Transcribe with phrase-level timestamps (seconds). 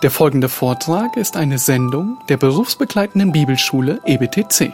[0.00, 4.72] Der folgende Vortrag ist eine Sendung der berufsbegleitenden Bibelschule EBTC.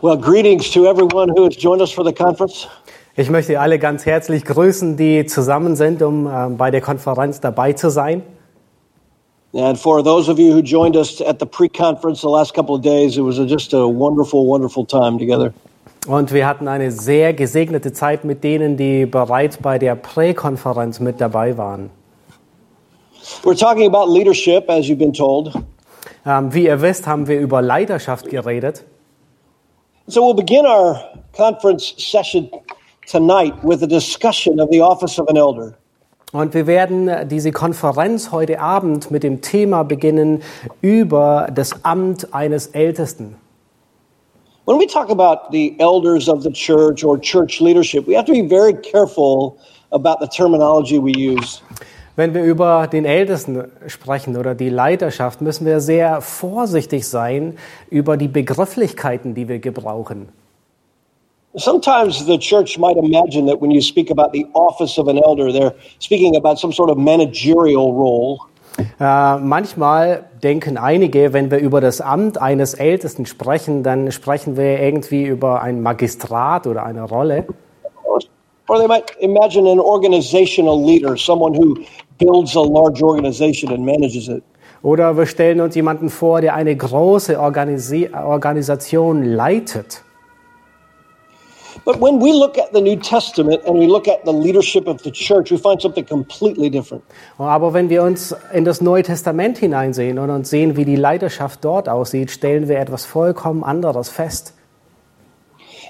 [0.00, 2.68] Well, greetings to everyone who has joined us for the conference.
[3.18, 7.72] Ich möchte alle ganz herzlich grüßen, die zusammen sind, um äh, bei der Konferenz dabei
[7.72, 8.22] zu sein.
[9.54, 12.74] And for those of you who joined us at the pre conference the last couple
[12.74, 15.54] of days, it was just a wonderful, wonderful time together.
[16.06, 21.18] Und wir hatten eine sehr gesegnete Zeit mit denen, die bereits bei der Präkonferenz mit
[21.18, 21.88] dabei waren.
[23.42, 25.54] We're talking about leadership, as you've been told.
[26.26, 28.84] Ähm, wie ihr wisst, haben wir über Leiterschaft geredet.
[30.06, 31.00] So we'll begin our
[31.34, 32.50] conference session
[33.10, 35.74] tonight with a discussion of the office of an elder.
[36.32, 40.42] Und wir werden diese Konferenz heute Abend mit dem Thema beginnen
[40.80, 43.36] über das Amt eines Ältesten.
[44.66, 48.32] When we talk about the elders of the church or church leadership, we have to
[48.32, 49.56] be very careful
[49.92, 51.62] about the terminology we use.
[52.16, 57.56] Wenn wir über den Ältesten sprechen oder die Leiterschaft, müssen wir sehr vorsichtig sein
[57.90, 60.30] über die Begrifflichkeiten, die wir gebrauchen.
[61.58, 65.50] Sometimes the church might imagine that when you speak about the office of an elder,
[65.50, 68.38] they're speaking about some sort of managerial role.
[69.00, 74.80] Äh, manchmal denken einige, wenn wir über das Amt eines Ältesten sprechen, dann sprechen wir
[74.80, 77.46] irgendwie über ein Magistrat oder eine Rolle.
[78.68, 81.76] Or they might imagine an organizational leader, someone who
[82.18, 84.42] builds a large organization and manages it.
[84.82, 90.02] Oder wir stellen uns jemanden vor, der eine große Organisi Organisation leitet.
[91.86, 95.04] But when we look at the New Testament and we look at the leadership of
[95.04, 97.04] the church, we find something completely different.
[97.38, 101.64] Aber wenn wir uns in das Neue Testament hineinsehen und uns sehen, wie die Leiterschaft
[101.64, 104.52] dort aussieht, stellen wir etwas vollkommen anderes fest.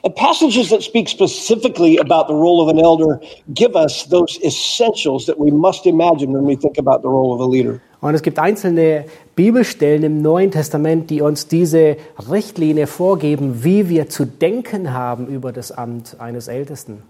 [0.05, 3.19] And passages that speak specifically about the role of an elder
[3.55, 7.41] give us those essentials that we must imagine when we think about the role of
[7.41, 7.81] a leader.
[8.07, 11.97] Und es gibt einzelne Bibelstellen im Neuen Testament, die uns diese
[12.31, 17.03] Richtlinie vorgeben, wie wir zu denken haben über das Amt eines Ältesten.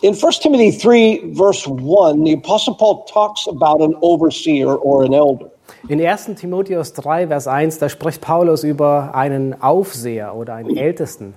[0.00, 5.12] In 1 Timothy 3, verse 1, the Apostle Paul talks about an overseer or an
[5.12, 5.50] elder.
[5.88, 6.30] In 1.
[6.40, 11.34] Timotheus 3, Vers 1, da spricht Paulus über einen Aufseher oder einen Ältesten.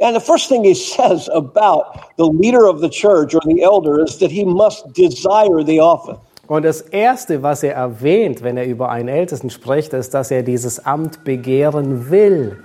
[0.00, 4.02] And the first thing he says about the leader of the church or the elder
[4.02, 6.16] is that he must desire the office.
[6.52, 10.42] Und das Erste, was er erwähnt, wenn er über einen Ältesten spricht, ist, dass er
[10.42, 12.58] dieses Amt begehren will.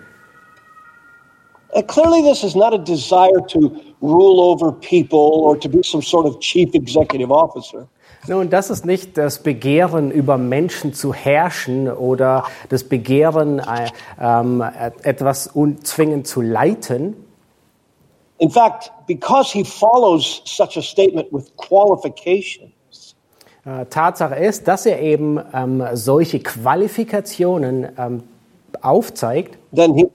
[1.73, 3.71] And clearly, this is not a desire to
[4.01, 7.87] rule over people or to be some sort of chief executive officer.
[8.27, 13.87] Nun, das ist nicht das Begehren, über Menschen zu herrschen oder das Begehren, äh,
[14.19, 14.65] ähm,
[15.03, 15.49] etwas
[15.83, 17.15] zwingend zu leiten.
[18.39, 22.76] In fact, because he follows such a statement with qualifications, Äh,
[23.89, 28.23] Tatsache ist, dass er eben ähm, solche Qualifikationen ähm,
[28.81, 29.57] aufzeigt.
[29.73, 30.07] then he,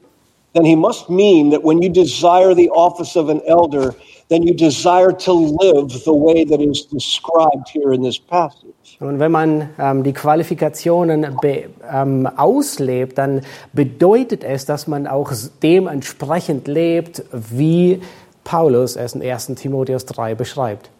[0.54, 3.94] then he must mean that when you desire the office of an elder,
[4.28, 8.72] then you desire to live the way that is described here in this passage.
[9.00, 13.42] Und wenn man ähm, die Qualifikationen be, ähm, auslebt, dann
[13.72, 15.32] bedeutet es, dass man auch
[15.62, 18.00] dementsprechend lebt, wie
[18.44, 19.46] Paulus es in 1.
[19.56, 20.90] Timotheus 3 beschreibt.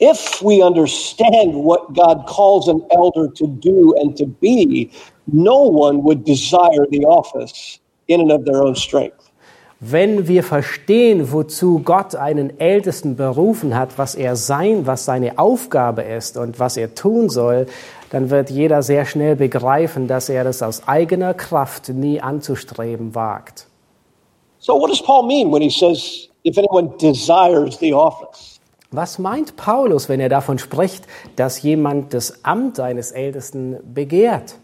[0.00, 4.90] If we understand what God calls an elder to do and to be,
[5.26, 7.78] no one would desire the office
[8.08, 9.30] in and of their own strength.
[9.82, 16.02] Wenn wir verstehen, wozu Gott einen Ältesten berufen hat, was er sein, was seine Aufgabe
[16.02, 17.66] ist und was er tun soll,
[18.10, 23.68] dann wird jeder sehr schnell begreifen, dass er das aus eigener Kraft nie anzustreben wagt.
[24.58, 28.59] So, what does Paul mean when he says, if anyone desires the office?
[28.92, 31.06] Was meint Paulus, wenn er davon spricht,
[31.36, 34.56] dass jemand das Amt eines Ältesten begehrt?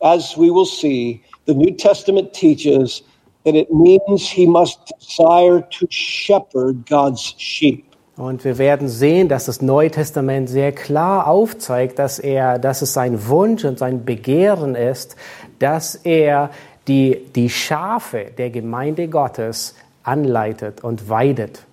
[0.00, 3.04] As we will see, the New Testament teaches
[3.44, 7.84] that it means he must desire to shepherd God's sheep.
[8.16, 12.94] Und wir werden sehen, dass das Neue Testament sehr klar aufzeigt, dass er, dass es
[12.94, 15.16] sein Wunsch und sein Begehren ist,
[15.58, 16.50] dass er
[16.88, 21.66] die, die Schafe der Gemeinde Gottes anleitet und weidet.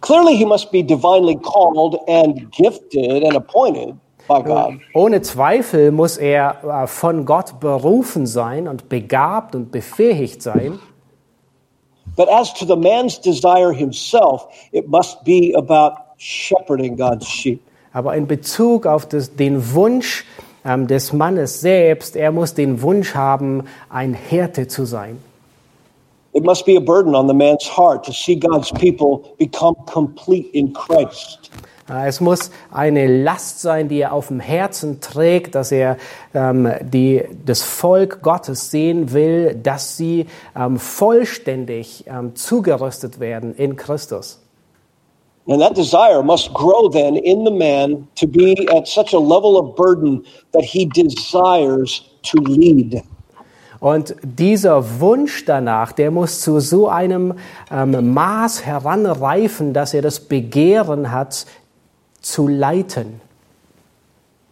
[0.00, 3.96] Clearly, he must be divinely called and gifted and appointed
[4.28, 4.80] by God.
[4.94, 10.78] Ohne Zweifel muss er äh, von Gott berufen sein und begabt und befähigt sein.
[12.16, 17.60] But as to the man's desire himself, it must be about shepherding God's sheep.
[17.92, 20.24] Aber in Bezug auf das, den Wunsch
[20.64, 25.18] ähm, des Mannes selbst, er muss den Wunsch haben, ein Hirte zu sein.
[26.34, 30.50] It must be a burden on the man's heart to see God's people become complete
[30.52, 31.50] in Christ.
[31.88, 35.96] Äh, Es muss eine Last sein, die er auf dem Herzen trägt, dass er
[36.34, 43.76] ähm, die, das Volk Gottes sehen will, dass sie ähm, vollständig ähm, zugerüstet werden in
[43.76, 44.40] Christus.
[45.50, 49.56] And that desire must grow then in the man to be at such a level
[49.56, 50.22] of burden
[50.52, 53.02] that he desires to lead.
[53.80, 57.34] Und dieser Wunsch danach, der muss zu so einem
[57.70, 61.46] ähm, Maß heranreifen, dass er das Begehren hat,
[62.20, 63.20] zu leiten.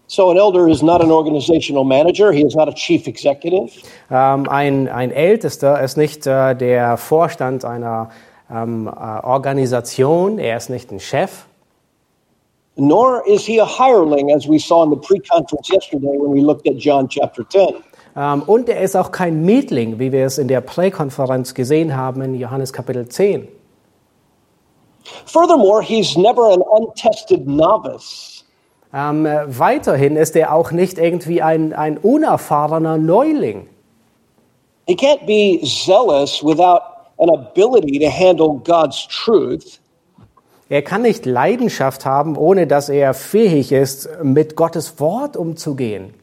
[0.08, 3.72] So an elder is not an organizational manager, he is not a chief executive.
[4.08, 8.10] Ähm, ein, ein Ältester ist nicht äh, der Vorstand einer
[8.48, 11.46] ähm, äh, Organisation, er ist nicht ein Chef.
[12.76, 16.40] Nor is he a hireling, as we saw in the pre conference yesterday when we
[16.40, 17.82] looked at John chapter 10.
[18.16, 22.22] Ähm, und er ist auch kein Mietling, wie wir es in der Präkonferenz gesehen haben
[22.22, 23.46] in Johannes Kapitel 10.
[25.26, 28.44] Furthermore, he's never an untested novice.
[28.94, 33.68] Ähm, äh, weiterhin ist er auch nicht irgendwie ein, ein unerfahrener Neuling.
[34.86, 36.80] He can't be zealous without
[37.18, 39.80] an ability to handle God's truth.
[40.68, 46.14] Er kann nicht Leidenschaft haben, ohne dass er fähig ist, mit Gottes Wort umzugehen.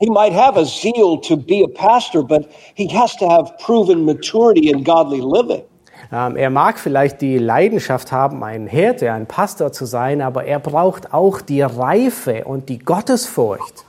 [0.00, 4.06] He might have a zeal to be a pastor, but he has to have proven
[4.06, 5.62] maturity in godly living.
[6.12, 10.58] Ähm, er mag vielleicht die Leidenschaft haben, ein Hirte, ein Pastor zu sein, aber er
[10.58, 13.84] braucht auch die Reife und die Gottesfurcht.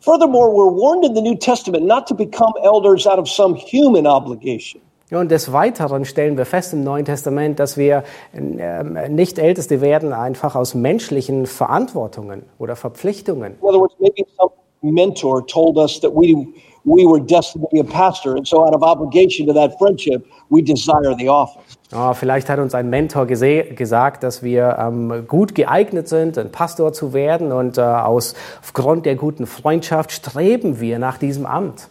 [0.00, 4.06] Furthermore, we're warned in the New Testament not to become elders out of some human
[4.06, 4.80] obligation.
[5.10, 10.12] Und des Weiteren stellen wir fest im Neuen Testament, dass wir ähm, nicht Älteste werden
[10.12, 13.54] einfach aus menschlichen Verantwortungen oder Verpflichtungen.
[13.60, 14.50] In other words, maybe some
[14.82, 16.46] mentor told us that we
[16.84, 20.24] we were destined to be a pastor, and so out of obligation to that friendship,
[20.48, 21.78] we desire the office.
[21.92, 26.92] Ja, vielleicht hat uns ein Mentor gesagt, dass wir ähm, gut geeignet sind, ein Pastor
[26.92, 31.88] zu werden und äh, aus, aufgrund der guten Freundschaft streben wir nach diesem Amt.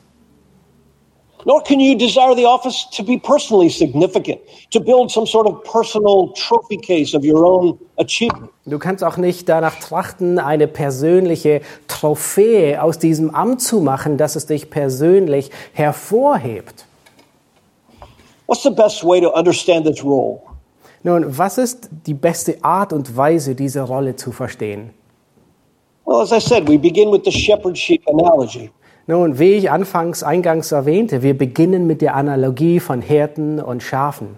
[1.46, 4.42] Nor can you desire the office to be personally significant,
[4.72, 8.52] to build some sort of personal trophy case of your own achievement.
[8.66, 14.36] Du kannst auch nicht danach trachten, eine persönliche Trophäe aus diesem Amt zu machen, dass
[14.36, 16.86] es dich persönlich hervorhebt.
[18.48, 20.42] What's the best way to understand this role?
[21.04, 24.94] Nun, was ist die beste Art und Weise, diese Rolle zu verstehen?
[26.06, 28.72] Well, as I said, we begin with the shepherd sheep analogy.
[29.10, 34.38] Nun, wie ich anfangs eingangs erwähnte, wir beginnen mit der Analogie von Hirten und Schafen.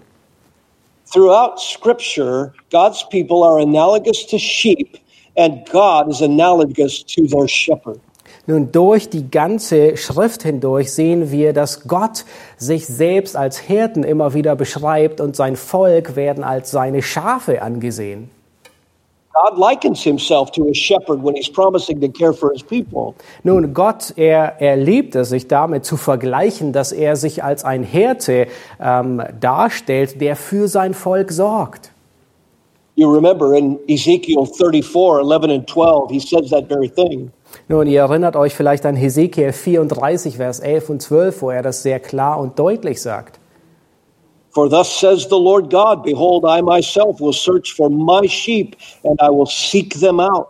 [1.12, 4.98] Throughout Scripture, God's people are analogous to sheep,
[5.36, 8.00] and God is analogous to their shepherd.
[8.46, 12.24] Nun, durch die ganze Schrift hindurch sehen wir, dass Gott
[12.56, 18.30] sich selbst als Hirten immer wieder beschreibt und sein Volk werden als seine Schafe angesehen.
[19.34, 23.14] God likens himself to a shepherd when he's promising to care for his people.
[23.42, 27.82] Nun, Gott, er, er liebt es, sich damit zu vergleichen, dass er sich als ein
[27.82, 28.46] Hirte
[28.78, 31.92] ähm, darstellt, der für sein Volk sorgt.
[32.94, 37.32] You remember in Ezekiel 34, 11 and 12, he says that very thing.
[37.68, 41.82] Nun, ihr erinnert euch vielleicht an Hesekiel 34, Vers 11 und 12, wo er das
[41.82, 43.38] sehr klar und deutlich sagt.
[44.54, 49.18] For thus says the Lord God, Behold, I myself will search for my sheep, and
[49.20, 50.48] I will seek them out.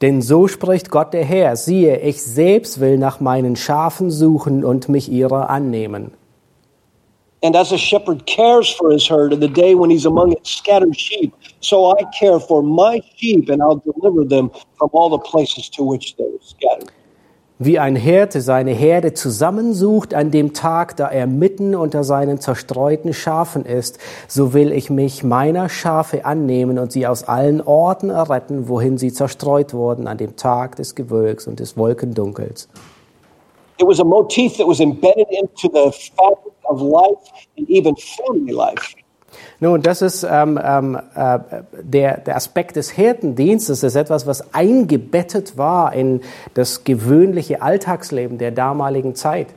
[0.00, 4.88] Denn so spricht Gott der Herr, siehe, ich selbst will nach meinen Schafen suchen und
[4.88, 6.12] mich ihrer annehmen.
[7.42, 10.50] And as a shepherd cares for his herd in the day when he's among its
[10.50, 15.18] scattered sheep, so I care for my sheep, and I'll deliver them from all the
[15.18, 16.90] places to which they were scattered.
[17.58, 23.14] Wie ein Hirte seine Herde zusammensucht an dem Tag, da er mitten unter seinen zerstreuten
[23.14, 23.98] Schafen ist,
[24.28, 29.10] so will ich mich meiner Schafe annehmen und sie aus allen Orten erretten, wohin sie
[29.10, 32.68] zerstreut wurden an dem Tag des Gewölks und des Wolkendunkels.
[33.78, 38.52] It was a motif that was embedded into the fabric of life and even family
[38.52, 38.94] life.
[39.60, 41.38] Nun, das ist ähm, ähm, äh,
[41.82, 46.20] der, der Aspekt des Hirtendienstes, das ist etwas, was eingebettet war in
[46.54, 49.48] das gewöhnliche Alltagsleben der damaligen Zeit.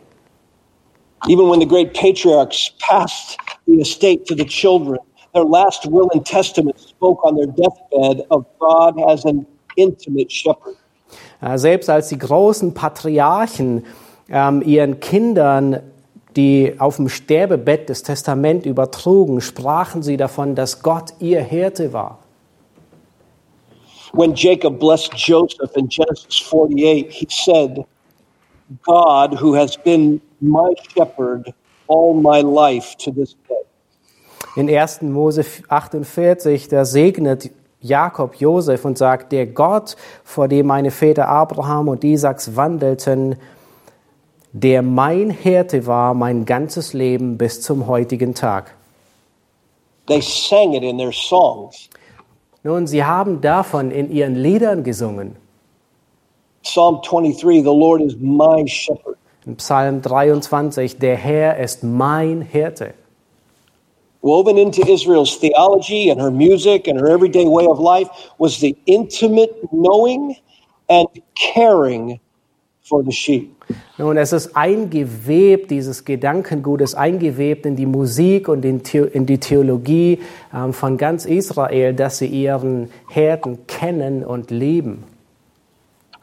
[1.27, 4.98] Even when the great patriarchs passed the estate to the children,
[5.33, 9.45] their last will and testament spoke on their deathbed of God as an
[9.75, 10.75] intimate shepherd.
[11.41, 13.86] Äh, Selbst als die großen Patriarchen
[14.29, 15.81] ähm, ihren Kindern
[16.39, 22.19] die auf dem Sterbebett das Testament übertrugen, sprachen sie davon, dass Gott ihr Hirte war.
[24.13, 27.86] When Jacob blessed Joseph in Genesis 48, he said,
[28.84, 31.53] God, who has been my shepherd
[31.88, 33.55] all my life to this day.
[34.55, 35.01] In 1.
[35.01, 41.89] Mose 48, da segnet Jakob Josef und sagt, der Gott, vor dem meine Väter Abraham
[41.89, 43.36] und Isaaks wandelten,
[44.53, 48.74] der mein Hirte war mein ganzes Leben bis zum heutigen Tag.
[50.08, 51.89] They sang it in their songs.
[52.63, 55.36] Nun, sie haben davon in ihren Liedern gesungen.
[56.63, 59.18] Psalm 23, the Lord is my shepherd.
[59.46, 62.94] In Psalm 23, der Herr ist mein Hirte.
[64.22, 68.75] Woven into Israel's theology and her music and her everyday way of life was the
[68.86, 70.36] intimate knowing
[70.89, 72.20] and caring.
[73.98, 78.81] Nun, es ist eingewebt, dieses Gedankengut ist eingewebt in die Musik und in,
[79.25, 80.19] die Theologie
[80.53, 85.03] ähm, von ganz Israel, dass sie ihren Herden kennen und lieben.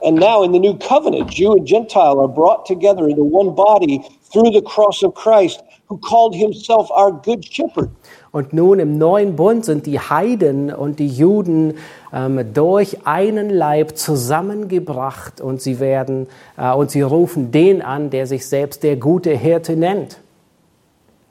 [0.03, 4.05] And now in the new covenant, Jew and Gentile are brought together into one body
[4.31, 7.91] through the cross of Christ, who called himself our good shepherd.
[8.37, 11.79] Und nun im neuen Bund sind die Heiden und die Juden
[12.13, 16.27] ähm, durch einen Leib zusammengebracht und sie werden
[16.59, 20.19] äh, und sie rufen den an, der sich selbst der gute Hirte nennt.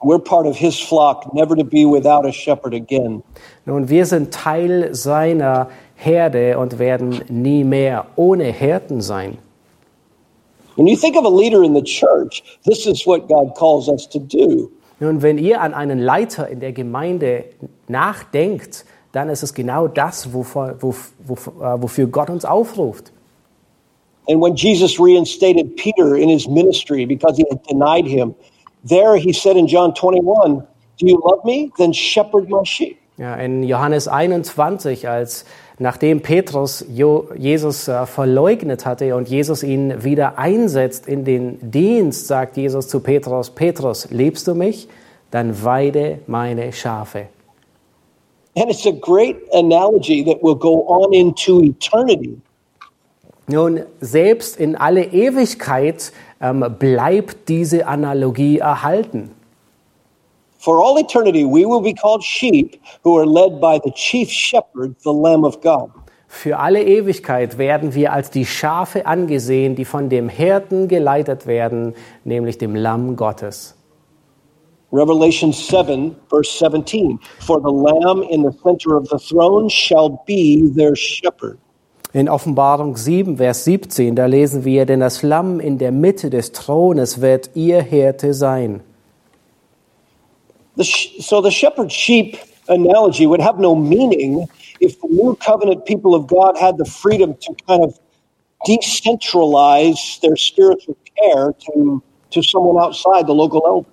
[0.00, 3.22] We're part of his flock, never to be without a shepherd again.
[3.66, 9.38] Nun, wir sind Teil seiner Herde und werden nie mehr ohne Hirten sein.
[10.74, 14.08] When you think of a leader in the church, this is what God calls us
[14.08, 14.72] to do.
[14.98, 17.44] Nun, wenn ihr an einen Leiter in der Gemeinde
[17.88, 23.12] nachdenkt, dann ist es genau das, wovor, wo, wo, äh, wofür Gott uns aufruft.
[24.28, 28.34] And when Jesus reinstated Peter in his ministry because he had denied him,
[28.82, 30.62] there he said in John 21,
[30.98, 31.70] Do you love me?
[31.76, 32.98] Then shepherd my sheep.
[33.18, 35.46] Ja, in Johannes 21, als
[35.78, 42.56] nachdem Petrus Jesus äh, verleugnet hatte und Jesus ihn wieder einsetzt in den Dienst, sagt
[42.56, 44.88] Jesus zu Petrus, Petrus, liebst du mich?
[45.30, 47.28] Dann weide meine Schafe.
[48.56, 52.38] And it's a great analogy that will go on into eternity.
[53.48, 59.30] Nun, selbst in alle Ewigkeit ähm, bleibt diese Analogie erhalten.
[60.66, 64.96] For all eternity, we will be called sheep who are led by the chief shepherd,
[65.04, 65.92] the Lamb of God.
[66.26, 71.94] Für alle Ewigkeit werden wir als die Schafe angesehen, die von dem Hirten geleitet werden,
[72.24, 73.76] nämlich dem Lamm Gottes.
[74.92, 80.68] Revelation 7, verse 17 For the Lamb in the center of the throne shall be
[80.74, 81.58] their shepherd.
[82.12, 86.50] In Offenbarung 7, Vers 17, da lesen wir, denn das Lamm in der Mitte des
[86.50, 88.80] Thrones wird ihr Hirte sein.
[90.76, 92.36] The sh- so the shepherd sheep
[92.68, 94.46] analogy would have no meaning
[94.80, 97.98] if the new covenant people of God had the freedom to kind of
[98.66, 103.88] decentralize their spiritual care to, to someone outside the local elder.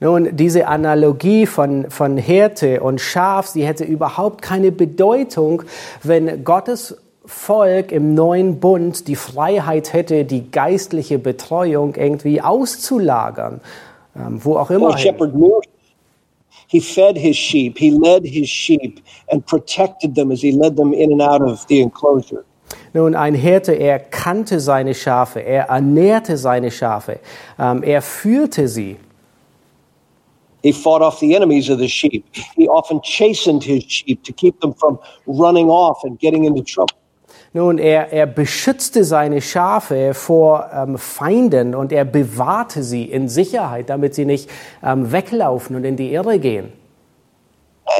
[0.00, 5.62] Nun, diese Analogie von, von Hirte und Schaf, sie hätte überhaupt keine Bedeutung,
[6.02, 13.60] wenn Gottes Volk im neuen Bund die Freiheit hätte, die geistliche Betreuung irgendwie auszulagern,
[14.16, 14.92] ähm, wo auch immer.
[14.96, 15.60] Knew
[16.72, 18.98] he fed his sheep, he led his sheep,
[19.30, 22.46] and protected them as he led them in and out of the enclosure.
[22.94, 27.20] Nun, ein Hirte, er kannte seine Schafe, er ernährte seine Schafe,
[27.58, 28.96] ähm, er führte sie.
[30.62, 32.24] He fought off the enemies of the sheep.
[32.56, 36.96] He often chastened his sheep to keep them from running off and getting into trouble.
[37.54, 43.90] Nun, er, er beschützte seine Schafe vor ähm, Feinden und er bewahrte sie in Sicherheit,
[43.90, 44.48] damit sie nicht
[44.82, 46.72] ähm, weglaufen und in die Irre gehen.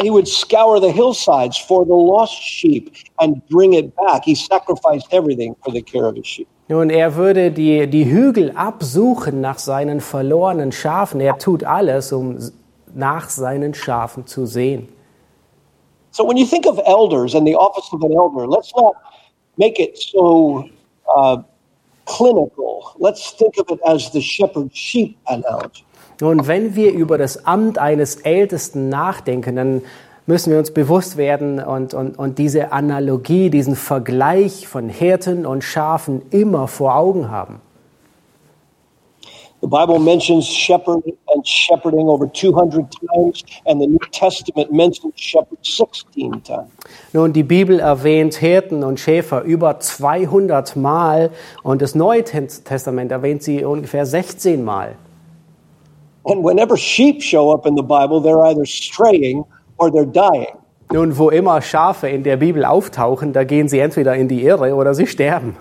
[0.00, 4.24] He would scour the hillsides for the lost sheep and bring it back.
[4.24, 6.48] He sacrificed everything for the care of his sheep.
[6.68, 11.20] Nun, er würde die, die Hügel absuchen nach seinen verlorenen Schafen.
[11.20, 12.38] Er tut alles, um
[12.94, 14.88] nach seinen Schafen zu sehen.
[16.12, 18.94] So when you think of elders and the office of an elder, let's not
[19.56, 20.68] make it so
[21.16, 21.42] uh,
[22.06, 22.94] clinical.
[22.98, 25.84] Let's think of it as the shepherd sheep analogy.
[26.20, 29.82] Nun, wenn wir über das Amt eines Ältesten nachdenken, dann
[30.26, 35.64] müssen wir uns bewusst werden und, und, und diese Analogie, diesen Vergleich von Hirten und
[35.64, 37.60] Schafen immer vor Augen haben.
[39.62, 45.58] The Bible mentions shepherd and shepherding over 200 times, and the New Testament mentions shepherd
[45.62, 46.68] 16 times.
[47.12, 51.30] Nun, die Bibel erwähnt Hirten und Schäfer über 200 Mal
[51.62, 54.96] und das Neue Testament erwähnt sie ungefähr 16 Mal.
[56.24, 59.44] And whenever sheep show up in the Bible, they're either straying
[59.76, 60.58] or they're dying.
[60.92, 64.74] Nun, wo immer Schafe in der Bibel auftauchen, da gehen sie entweder in die Irre
[64.74, 65.56] oder sie sterben.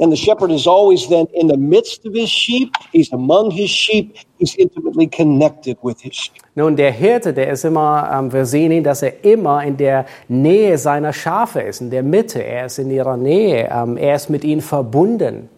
[0.00, 2.72] And the shepherd is always then in the midst of his sheep.
[2.92, 4.16] He's among his sheep.
[4.38, 6.42] He's intimately connected with his sheep.
[6.54, 10.06] Nun, der Hirte, der ist immer, ähm, wir sehen ihn, dass er immer in der
[10.28, 12.44] Nähe seiner Schafe ist, in der Mitte.
[12.44, 13.68] Er ist in ihrer Nähe.
[13.72, 15.48] Ähm, er ist mit ihnen verbunden.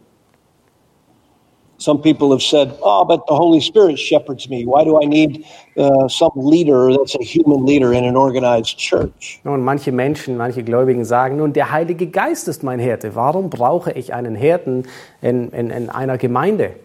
[1.81, 4.67] Some people have said, oh, but the Holy Spirit shepherds me.
[4.67, 5.47] Why do I need
[5.79, 9.41] uh, some leader that's a human leader in an organized church?
[9.45, 13.15] Nun, manche Menschen, manche Gläubigen sagen, nun, der Heilige Geist ist mein Hirte.
[13.15, 14.87] Warum brauche ich einen Hirten
[15.23, 16.77] in, in, in einer Gemeinde?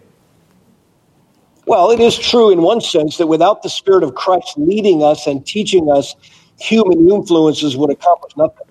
[1.66, 5.26] Well, it is true in one sense that without the Spirit of Christ leading us
[5.26, 6.16] and teaching us,
[6.58, 8.66] human influences would accomplish nothing.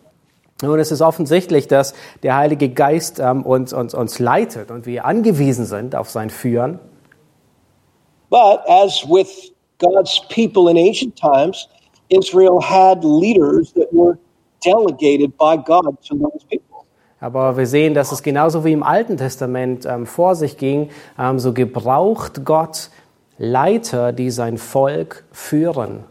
[0.62, 1.94] Nun, es ist offensichtlich, dass
[2.24, 6.80] der Heilige Geist ähm, uns, uns, uns leitet und wir angewiesen sind auf sein Führen.
[8.30, 11.68] But as with God's people in ancient times,
[12.10, 14.18] Israel had leaders that were
[14.64, 16.86] delegated by God to those people.
[17.20, 21.40] Aber wir sehen, dass es genauso wie im Alten Testament ähm, vor sich ging, ähm,
[21.40, 22.92] so gebraucht Gott
[23.38, 26.06] Leiter, die sein Volk führen.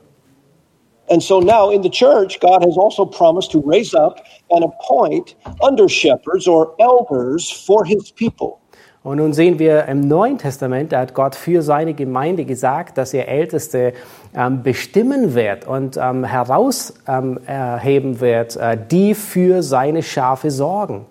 [1.10, 5.34] And so now in the church, God has also promised to raise up and appoint
[5.62, 8.60] under shepherds or elders for his people.
[9.02, 13.12] Und nun sehen wir im Neuen Testament, da hat Gott für seine Gemeinde gesagt, dass
[13.12, 13.92] er Älteste
[14.34, 21.04] ähm, bestimmen wird und ähm, herausheben wird, äh, die für seine Schafe sorgen.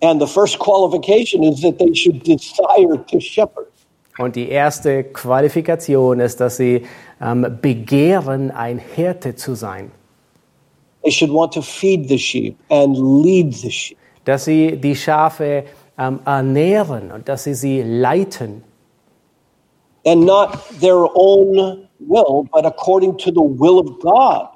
[0.00, 3.66] And the first qualification is that they should desire to shepherd.
[4.18, 6.84] Und die erste Qualifikation ist, dass sie
[7.20, 9.90] ähm, begehren, ein Hirte zu sein.
[11.02, 13.98] They should want to feed the sheep and lead the sheep.
[14.24, 15.64] Dass sie die Schafe
[15.98, 18.62] ähm, ernähren und dass sie sie leiten.
[20.04, 24.48] And not their own will, but according to the will of God.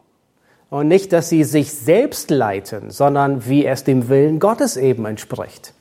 [0.70, 5.74] Und nicht, dass sie sich selbst leiten, sondern wie es dem Willen Gottes eben entspricht.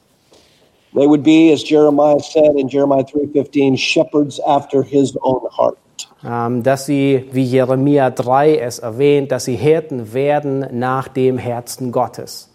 [0.94, 5.78] They would be, as Jeremiah said in Jeremiah 3:15, shepherds after his own heart.
[6.24, 11.92] Ähm, dass sie, wie Jeremia 3 es erwähnt, dass sie Hirten werden nach dem Herzen
[11.92, 12.48] Gottes.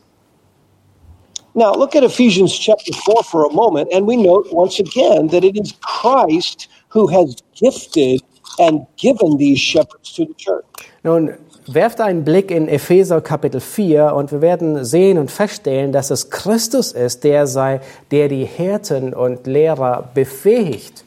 [1.54, 5.42] Now, look at Ephesians chapter 4 for a moment, and we note once again that
[5.42, 8.22] it is Christ who has gifted
[8.58, 10.64] and given these shepherds to the church.
[11.02, 11.32] Nun,
[11.66, 16.28] werft einen Blick in Epheser Kapitel 4 und wir werden sehen und feststellen, dass es
[16.28, 21.05] Christus ist, der, sei, der die Hirten und Lehrer befähigt.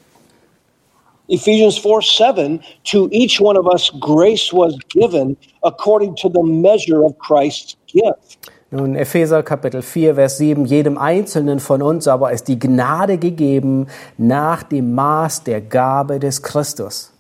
[1.30, 7.04] Ephesians 4 7, to each one of us grace was given according to the measure
[7.06, 8.52] of Christ's gift.
[8.72, 13.88] Nun, Epheser Kapitel 4, Vers 7, jedem Einzelnen von uns aber ist die Gnade gegeben
[14.18, 17.12] nach dem Maß der Gabe des Christus.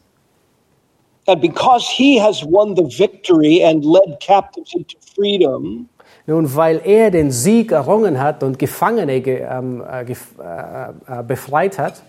[1.28, 5.88] And because he has won the victory and led captives into freedom,
[6.30, 11.80] Nun, weil er den Sieg errungen hat und Gefangene ge, ähm, äh, äh, äh, befreit
[11.80, 12.04] hat,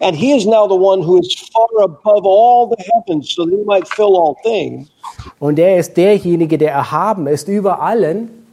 [0.00, 3.56] and he is now the one who is far above all the heavens so that
[3.56, 4.88] he might fill all things,
[5.38, 8.46] und er ist derjenige, der erhaben ist über allen,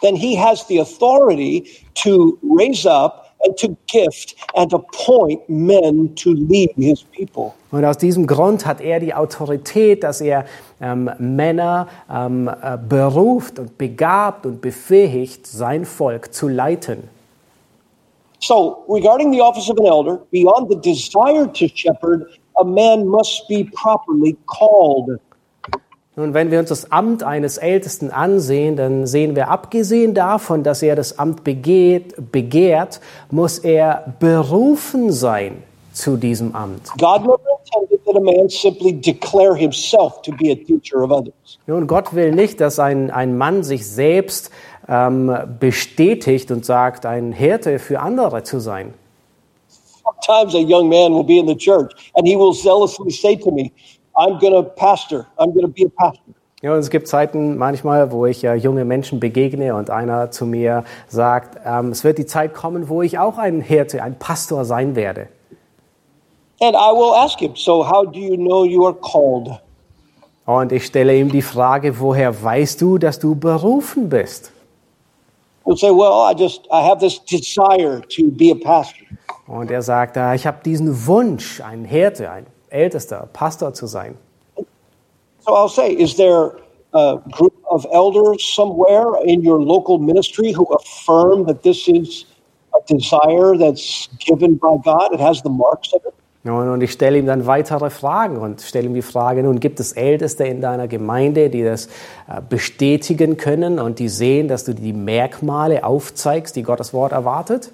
[0.00, 6.32] then he has the authority to raise up and to gift and appoint men to
[6.32, 7.52] lead his people.
[7.70, 10.46] Und aus diesem Grund hat er die Autorität, dass er
[10.80, 17.08] ähm, Männer ähm, äh, beruft und begabt und befähigt, sein Volk zu leiten.
[18.40, 22.26] So, regarding the office of an elder, beyond the desire to shepherd,
[22.58, 25.18] a man must be properly called.
[26.16, 30.82] Nun, wenn wir uns das Amt eines Ältesten ansehen, dann sehen wir, abgesehen davon, dass
[30.82, 36.90] er das Amt begeht, begehrt, muss er berufen sein zu diesem Amt.
[36.98, 41.58] God never intended that a man simply declare himself to be a teacher of others.
[41.68, 44.50] Nun, Gott will nicht, dass ein, ein Mann sich selbst
[44.88, 48.94] ähm, bestätigt und sagt, ein Hirte für andere zu sein.
[50.04, 53.50] Sometimes a young man will be in the church and he will zealously say to
[53.50, 53.70] me,
[54.16, 55.26] I'm going to pastor.
[55.38, 56.34] I'm going to be a pastor.
[56.60, 60.44] Ja, und es gibt Zeiten manchmal, wo ich äh, junge Menschen begegne und einer zu
[60.44, 64.64] mir sagt, ähm, es wird die Zeit kommen, wo ich auch ein Hirte, ein Pastor
[64.64, 65.28] sein werde.
[66.60, 69.60] And I will ask him, So, how do you know you are called?
[70.46, 74.50] Und ich stelle ihm die Frage, woher weißt du, dass du berufen bist?
[75.68, 79.04] He'll say, Well, I just, I have this desire to be a pastor.
[79.46, 84.16] Und er sagt, ich habe diesen Wunsch, ein Hirte, ein Ältester, Pastor zu sein.
[85.40, 86.56] So I'll say, Is there
[86.94, 92.24] a group of elders somewhere in your local ministry who affirm that this is
[92.74, 95.12] a desire that's given by God.
[95.12, 96.14] It has the marks of it.
[96.50, 99.92] Und ich stelle ihm dann weitere Fragen und stelle ihm die Frage, nun gibt es
[99.92, 104.92] Älteste in deiner Gemeinde, die das äh, bestätigen können und die sehen, dass du die
[104.92, 107.72] Merkmale aufzeigst, die Gottes Wort erwartet?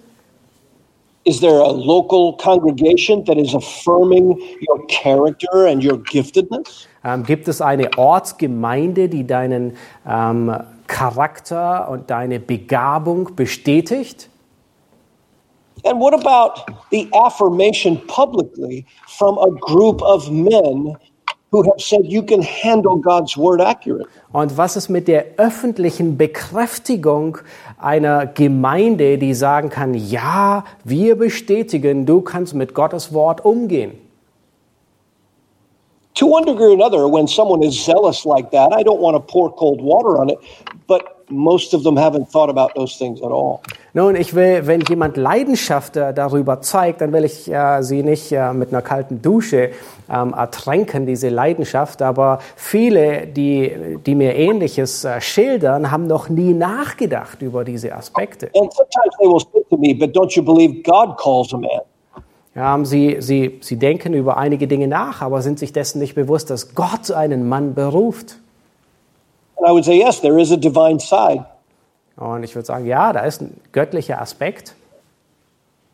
[1.26, 6.86] Is there a local congregation that is affirming your character and your giftedness?
[7.02, 10.54] Ähm, gibt es eine Ortsgemeinde, die deinen ähm,
[10.86, 14.28] Charakter und deine Begabung bestätigt?
[15.84, 20.96] And what about the affirmation publicly from a group of men
[21.50, 24.06] who have said you can handle God's word accurately?
[24.32, 27.38] Und was ist mit der öffentlichen Bekräftigung
[27.78, 33.92] einer Gemeinde, die sagen kann, ja, wir bestätigen, du kannst mit Gottes Wort umgehen?
[36.14, 39.20] To one degree or another, when someone is zealous like that, I don't want to
[39.20, 40.38] pour cold water on it,
[40.86, 43.62] but most of them haven't thought about those things at all.
[43.94, 48.30] Nun, ich will, wenn jemand Leidenschaft äh, darüber zeigt, dann will ich äh, sie nicht
[48.30, 49.70] äh, mit einer kalten Dusche
[50.08, 52.00] ähm, ertränken, diese Leidenschaft.
[52.00, 58.50] Aber viele, die, die mir Ähnliches äh, schildern, haben noch nie nachgedacht über diese Aspekte.
[58.54, 61.80] And sometimes they will say to me, but don't you believe God calls a man?
[62.54, 66.50] Ja, sie, sie, sie denken über einige Dinge nach, aber sind sich dessen nicht bewusst,
[66.50, 68.38] dass Gott einen Mann beruft.
[69.56, 71.44] And I would say, yes, there is a divine side.
[72.16, 74.74] Und ich würde sagen, ja, da ist ein göttlicher Aspekt.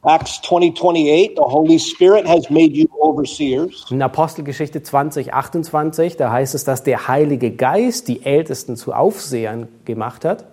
[0.03, 3.87] Acts 20, 28, the Holy Spirit has made you overseers.
[3.91, 9.69] In Apostelgeschichte 20, 28, da heißt es, dass der Heilige Geist die Ältesten zu Aufsehern
[9.85, 10.45] gemacht hat.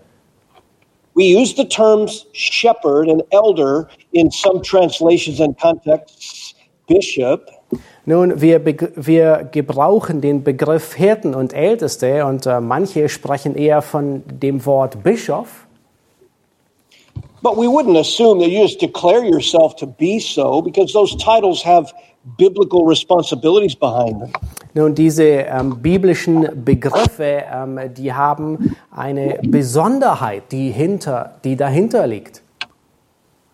[1.18, 6.54] We use the terms shepherd and elder in some translations and contexts,
[6.88, 7.50] bishop.
[8.06, 14.22] Nun, wir, wir gebrauchen den Begriff Hirten und Älteste und äh, manche sprechen eher von
[14.28, 15.66] dem Wort Bischof.
[17.42, 21.64] But we wouldn't assume that you just declare yourself to be so because those titles
[21.64, 21.92] have
[22.38, 24.32] biblical responsibilities behind them.
[24.74, 32.44] Nun, diese ähm, biblischen Begriffe, ähm, die haben eine Besonderheit, die, hinter, die dahinter liegt.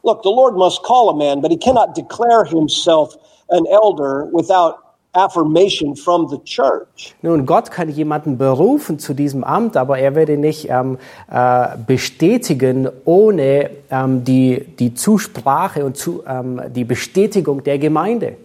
[0.04, 3.16] Look, the Lord must call a man, but he cannot declare himself
[3.50, 4.84] an elder without
[5.14, 7.16] affirmation from the church.
[7.22, 10.98] Nun, Gott kann jemanden berufen zu diesem Amt, aber er ihn nicht ähm,
[11.32, 18.38] äh, bestätigen ohne ähm, die, die Zusprache und zu, ähm, die Bestätigung der Gemeinde.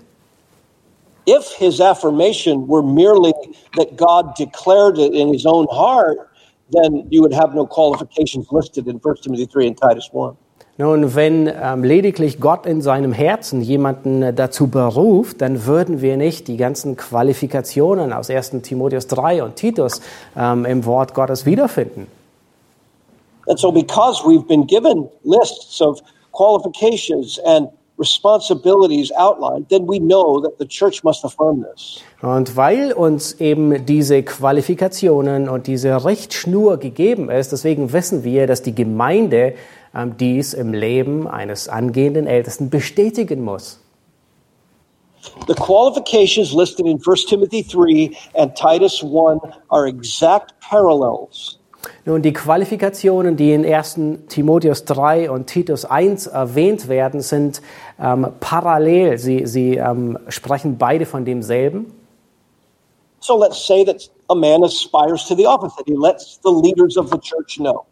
[1.28, 3.34] If his affirmation were merely
[3.76, 6.16] that God declared it in his own heart,
[6.70, 10.36] then you would have no qualifications listed in 1 Timothy 3 and Titus 1.
[10.80, 16.16] Nun, wenn ähm, lediglich Gott in seinem Herzen jemanden äh, dazu beruft, dann würden wir
[16.16, 18.62] nicht die ganzen Qualifikationen aus 1.
[18.62, 20.00] Timotheus 3 und Titus
[20.36, 22.06] ähm, im Wort Gottes wiederfinden.
[23.48, 26.00] And so, because we've been given lists of
[26.32, 32.02] qualifications and responsibilities outlined, then we know that the church must affirm this.
[32.22, 38.62] Und weil uns eben diese Qualifikationen und diese Richtschnur gegeben ist, deswegen wissen wir, dass
[38.62, 39.54] die Gemeinde
[39.94, 43.80] ähm, dies im Leben eines angehenden Ältesten bestätigen muss.
[45.46, 51.57] The qualifications listed in 1 Timothy 3 and Titus 1 are exact parallels
[52.04, 54.00] Nun, die Qualifikationen, die in 1.
[54.28, 57.62] Timotheus 3 und Titus 1 erwähnt werden, sind
[58.00, 59.18] ähm, parallel.
[59.18, 61.92] Sie, sie ähm, sprechen beide von demselben.
[63.20, 66.96] So let's say that a man aspires to the office, that he lets the leaders
[66.96, 67.84] of the church know.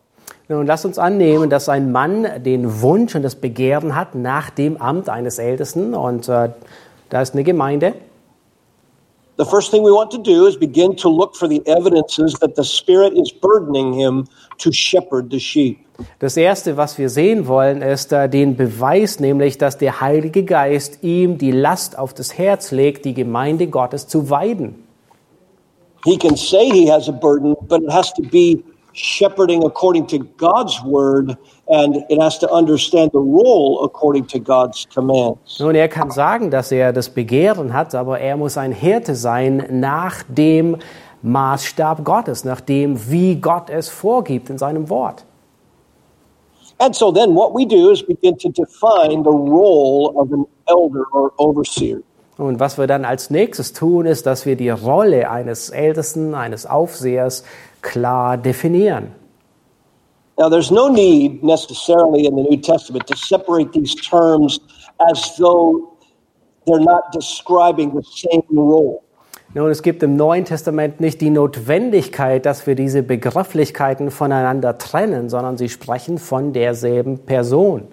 [0.49, 4.81] Nun, lass uns annehmen, dass ein Mann den Wunsch und das Begehren hat nach dem
[4.81, 6.51] Amt eines Ältesten und äh,
[7.11, 7.95] da ist eine Gemeinde.
[9.37, 12.57] The first thing we want to do is begin to look for the evidences that
[12.57, 14.27] the Spirit is burdening him
[14.59, 15.79] to shepherd the sheep.
[16.19, 21.03] Das Erste, was wir sehen wollen, ist äh, den Beweis, nämlich, dass der Heilige Geist
[21.03, 24.87] ihm die Last auf das Herz legt, die Gemeinde Gottes zu weiden.
[26.05, 28.63] He can say he has a burden, but it has to be
[28.97, 31.37] shepherding according to God's word,
[31.69, 35.59] and it has to understand the role according to God's commands.
[35.61, 39.67] Nun, er kann sagen, dass er das Begehren hat, aber er muss ein Hirte sein
[39.71, 40.77] nach dem
[41.23, 45.25] Maßstab Gottes, nach dem, wie Gott es vorgibt in seinem Wort.
[46.79, 51.05] And so then what we do is begin to define the role of an elder
[51.13, 52.03] or overseer.
[52.39, 56.67] Und was wir dann als nächstes tun, ist, dass wir die Rolle eines Ältesten, eines
[56.67, 57.45] Aufsehers
[57.83, 59.13] klar definieren.
[60.39, 64.61] Now, there's no need necessarily in the New Testament to separate these terms
[65.11, 65.97] as though
[66.67, 69.03] they're not describing the same role.
[69.55, 75.31] Nun, es gibt im Neuen Testament nicht die Notwendigkeit, dass wir diese Begrifflichkeiten voneinander trennen,
[75.31, 77.89] sondern sie sprechen von derselben Person.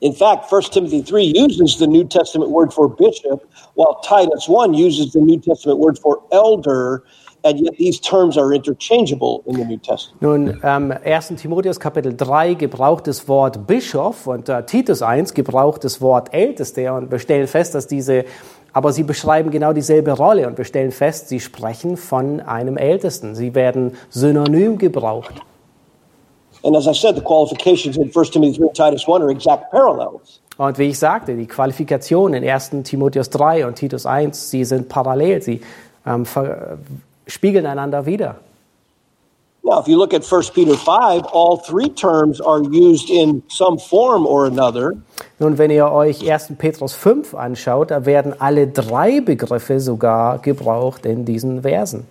[0.00, 4.74] In fact, 1 Timothy 3 uses the New Testament word for bishop, while Titus 1
[4.74, 7.02] uses the New Testament word for elder,
[7.44, 10.20] and yet these terms are interchangeable in the New Testament.
[10.22, 11.36] Nun, ähm, 1.
[11.36, 16.92] Timotheus Kapitel 3 gebraucht das Wort Bischof und äh, Titus 1 gebraucht das Wort Älteste
[16.92, 18.24] und wir stellen fest, dass diese,
[18.72, 23.34] aber sie beschreiben genau dieselbe Rolle und wir stellen fest, sie sprechen von einem Ältesten.
[23.34, 25.34] Sie werden synonym gebraucht.
[26.64, 29.70] And as I said, the qualifications in 1 Timothy 3 and Titus 1 are exact
[29.70, 30.40] parallels.
[30.56, 32.70] Und wie ich sagte, die Qualifikationen in 1.
[32.82, 35.60] Timotheus 3 und Titus 1, sie sind parallel, sie
[36.04, 36.78] ähm, ver-
[37.28, 38.36] spiegeln einander wider.
[39.64, 43.78] Now, if you look at 1 Peter 5, all three terms are used in some
[43.78, 44.96] form or another.
[45.38, 46.56] Nun, wenn ihr euch 1.
[46.56, 52.06] Petrus 5 anschaut, da werden alle drei Begriffe sogar gebraucht in diesen Versen.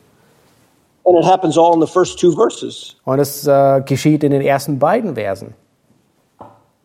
[1.03, 2.95] And it happens all in the first two verses.
[3.05, 5.55] Und es äh, geschieht in den ersten beiden Versen.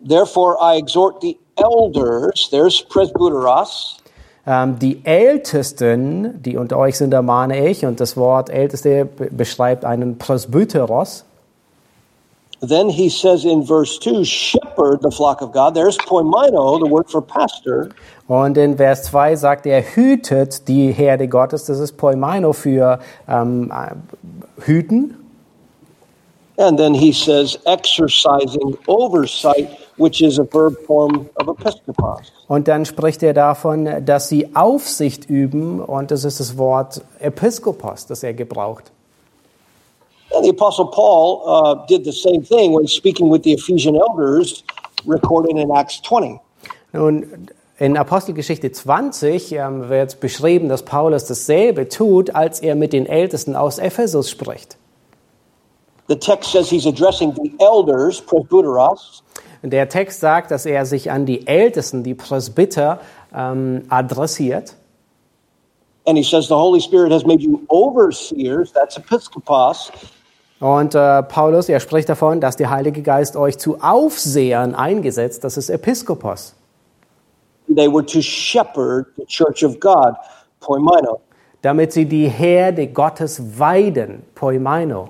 [0.01, 3.99] Therefore, I exhort the elders, there's presbyteros,
[4.47, 10.19] die Ältesten, die unter euch sind, ermahne ich, und das Wort Älteste be- beschreibt einen
[10.19, 11.25] Presbyteros.
[12.61, 15.75] Then he says in verse 2, shepherd the flock of God.
[15.75, 17.89] There's poimino, the word for pastor.
[18.29, 23.73] Und in Vers 2 sagt er, hütet die Herde Gottes, das ist Poimaino für ähm,
[23.73, 25.17] äh, hüten.
[26.57, 32.33] And then he says exercising oversight, which is a verb form of episkopos.
[32.49, 38.07] Und dann spricht er davon, dass sie Aufsicht üben, und das ist das Wort Episkopos,
[38.07, 38.91] das er gebraucht.
[40.35, 44.65] And the Apostle Paul uh, did the same thing when speaking with the Ephesian elders,
[45.07, 46.41] recorded in Acts 20.
[46.95, 53.07] Nun, in Apostelgeschichte 20 ähm, wird beschrieben, dass Paulus dasselbe tut, als er mit den
[53.07, 54.77] Ältesten aus Ephesus spricht.
[56.09, 59.22] The text says he's addressing the elders, presbyteros,
[59.63, 63.01] Der Text sagt, dass er sich an die Ältesten, die Presbyter,
[63.35, 64.75] ähm, adressiert.
[66.05, 69.93] and he says the Holy Spirit has made you overseers, that's episkopos,
[70.59, 75.57] Und äh, Paulus, er spricht davon, dass der Heilige Geist euch zu Aufsehern eingesetzt, das
[75.57, 76.55] ist Episkopos.
[77.75, 80.15] they were to shepherd the church of God,
[80.61, 81.21] poimino.
[81.63, 85.09] damit sie die Herde Gottes weiden, Poimaino.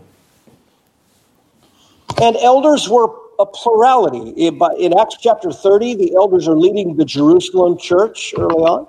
[2.20, 4.30] And elders were a plurality.
[4.36, 8.86] In Acts chapter 30, the elders are leading the Jerusalem church early on.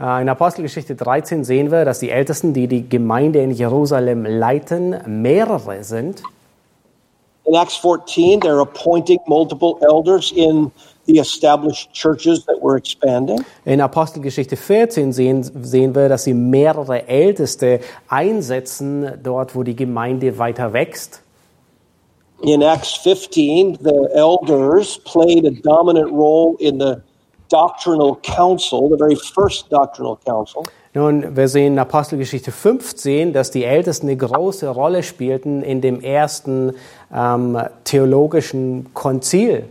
[0.00, 4.96] Äh, In Apostelgeschichte 13 sehen wir, dass die Ältesten, die die Gemeinde in Jerusalem leiten,
[5.06, 6.22] mehrere sind.
[7.46, 10.70] In Acts 14, they're appointing multiple elders in
[11.06, 13.44] the established churches that were expanding.
[13.66, 20.38] In Apostelgeschichte 14 sehen, sehen wir, dass sie mehrere Älteste einsetzen, dort wo die Gemeinde
[20.38, 21.23] weiter wächst.
[22.42, 27.02] In Acts 15, the elders played a dominant role in the
[27.48, 30.64] doctrinal council, the very first doctrinal council.
[30.94, 36.00] Nun, wir sehen in Apostelgeschichte 15, dass die Ältesten eine große Rolle spielten in dem
[36.00, 36.74] ersten
[37.12, 39.64] ähm, theologischen Konzil.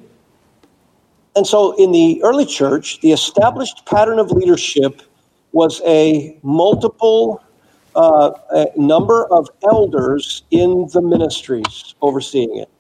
[1.36, 5.02] And so in the early church, the established pattern of leadership
[5.52, 7.40] was a multiple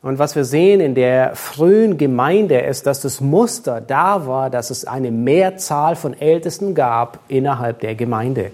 [0.01, 4.69] Und was wir sehen in der frühen Gemeinde ist, dass das Muster da war, dass
[4.69, 8.51] es eine Mehrzahl von Ältesten gab innerhalb der Gemeinde.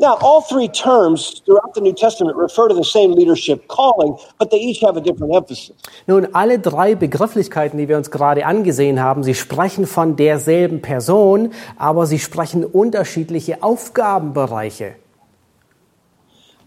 [0.00, 4.50] Now, all three terms throughout the New Testament refer to the same leadership calling, but
[4.50, 5.76] they each have a different emphasis.
[6.06, 11.52] Nun, alle drei Begrifflichkeiten, die wir uns gerade angesehen haben, sie sprechen von derselben Person,
[11.76, 14.94] aber sie sprechen unterschiedliche Aufgabenbereiche.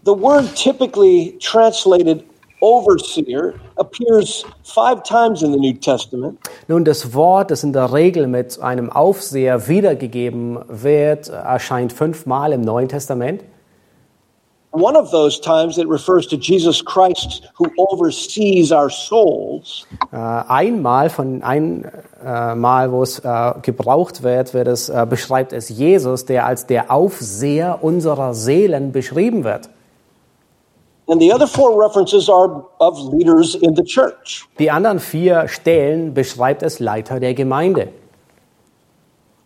[0.04, 2.22] The word typically translated
[2.64, 6.38] overseer appears five times in the New Testament.
[6.66, 12.62] Nun, das Wort, das in der Regel mit einem Aufseher wiedergegeben wird, erscheint fünfmal im
[12.62, 13.44] Neuen Testament.
[14.72, 19.86] One of those times it refers to Jesus Christ who oversees our souls.
[20.10, 21.84] Äh, einmal von ein
[22.24, 26.90] äh, Mal, wo es äh, gebraucht wird, wird es beschreibt es Jesus, der als der
[26.90, 29.68] Aufseher unserer Seelen beschrieben wird.
[34.58, 37.88] Die anderen vier Stellen beschreibt es Leiter der Gemeinde.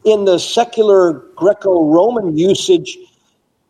[0.04, 2.98] In the secular Greco Roman usage,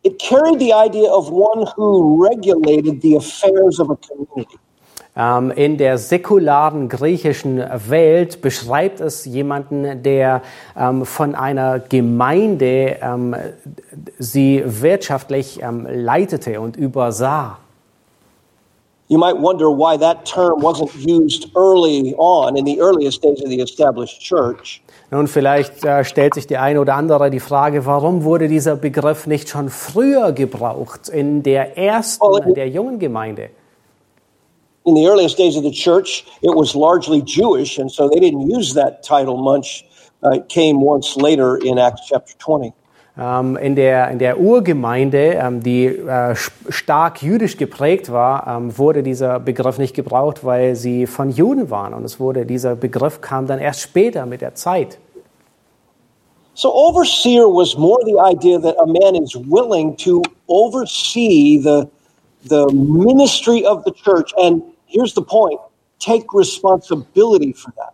[0.03, 4.57] it carried the idea of one who regulated the affairs of a community.
[5.15, 10.43] Ähm, in der säkularen griechischen Welt beschreibt es jemanden, der
[10.77, 13.35] ähm, von einer Gemeinde ähm,
[14.19, 17.57] sie wirtschaftlich ähm, leitete und übersah.
[19.09, 23.49] You might wonder why that term wasn't used early on in the earliest days of
[23.49, 24.83] the established church.
[25.09, 29.25] Nun, vielleicht äh, stellt sich die eine oder andere die Frage, warum wurde dieser Begriff
[29.25, 33.49] nicht schon früher gebraucht, in der ersten, Oh, der jungen Gemeinde?
[34.85, 38.47] In the earliest days of the church, it was largely Jewish, and so they didn't
[38.47, 39.85] use that title much.
[40.23, 42.71] Uh, it came once later in Acts chapter 20.
[43.17, 49.03] Ähm, in, der, in der Urgemeinde, ähm, die äh, stark jüdisch geprägt war, ähm, wurde
[49.03, 51.93] dieser Begriff nicht gebraucht, weil sie von Juden waren.
[51.93, 54.99] Und es wurde, dieser Begriff kam dann erst später mit der Zeit.
[56.53, 61.87] So, overseer was more the idea that a man is willing to oversee the,
[62.49, 64.33] the ministry of the church.
[64.37, 65.59] And here's the point
[65.99, 67.93] take responsibility for that.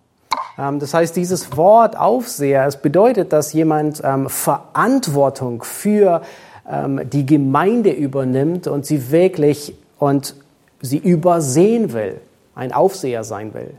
[0.57, 6.21] Ähm, das heißt, dieses Wort Aufseher, es bedeutet, dass jemand ähm, Verantwortung für
[6.69, 10.35] ähm, die Gemeinde übernimmt und sie wirklich und
[10.81, 12.21] sie übersehen will,
[12.55, 13.75] ein Aufseher sein will.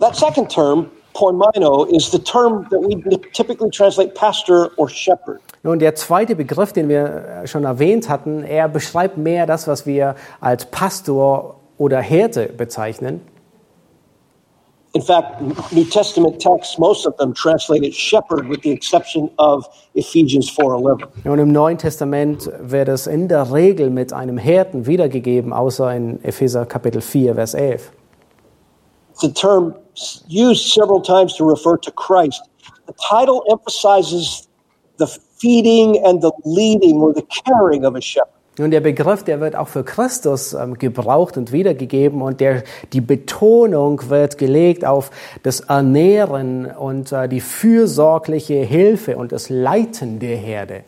[0.00, 5.40] That second term, poimino, is the term that we typically translate pastor or shepherd.
[5.62, 9.86] Nun, der zweite Begriff, den wir äh, schon erwähnt hatten, er beschreibt mehr das, was
[9.86, 13.20] wir als Pastor oder Hirte bezeichnen.
[14.94, 15.40] In fact,
[15.72, 21.06] New Testament texts, most of them translated shepherd, with the exception of Ephesians 4:11.
[21.24, 26.22] Und im Neuen Testament wird es in der Regel mit einem Hirten wiedergegeben, außer in
[26.22, 27.90] Epheser Kapitel 4, Vers 11.
[29.12, 29.74] It's a term
[30.28, 32.42] used several times to refer to Christ.
[32.86, 34.48] The title emphasizes
[34.98, 35.06] the
[35.38, 38.41] feeding and the leading or the caring of a shepherd.
[38.58, 43.00] Nun, der Begriff, der wird auch für Christus ähm, gebraucht und wiedergegeben und der, die
[43.00, 45.10] Betonung wird gelegt auf
[45.42, 50.84] das Ernähren und äh, die fürsorgliche Hilfe und das Leiten der Herde.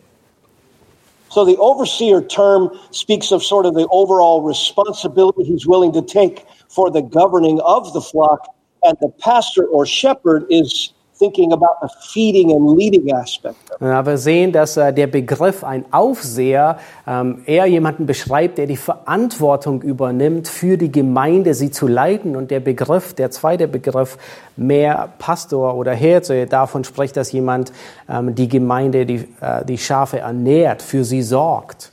[1.29, 6.45] So the overseer term speaks of sort of the overall responsibility he's willing to take
[6.69, 8.47] for the governing of the flock,
[8.83, 10.93] and the pastor or shepherd is
[11.25, 13.87] thinking about the feeding and leading aspect of it.
[13.87, 18.77] Ja, wir sehen, dass äh, der Begriff ein Aufseher ähm, eher jemanden beschreibt, der die
[18.77, 22.35] Verantwortung übernimmt, für die Gemeinde sie zu leiten.
[22.35, 24.17] Und der Begriff, der zweite Begriff,
[24.55, 27.71] mehr Pastor oder Hirte, davon spricht, dass jemand
[28.09, 31.91] ähm, die Gemeinde, die, äh, die Schafe ernährt, für sie sorgt.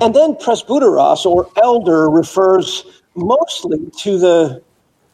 [0.00, 4.62] And then presbyteros or elder refers mostly to the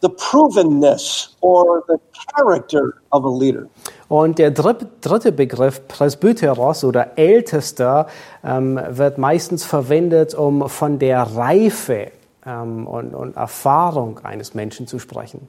[0.05, 1.97] the provenness or the
[2.37, 3.67] character of a leader.
[4.09, 8.07] Und der dritt- dritte Begriff, Presbyteros oder Ältester,
[8.45, 12.13] ähm, wird meistens verwendet, um von der Reife
[12.47, 15.49] ähm, und, und Erfahrung eines Menschen zu sprechen.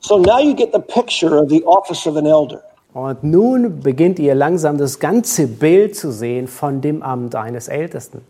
[0.00, 2.60] So now you get the picture of the office of an elder.
[2.92, 8.22] Und nun beginnt ihr langsam das ganze Bild zu sehen von dem Amt eines Ältesten.